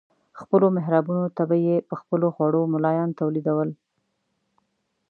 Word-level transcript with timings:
خپلو 0.39 0.65
محرابونو 0.77 1.25
ته 1.37 1.43
به 1.49 1.55
یې 1.65 1.75
په 1.89 1.95
خپلو 2.01 2.27
خوړو 2.35 2.61
ملایان 2.73 3.09
تولیدول. 3.19 3.69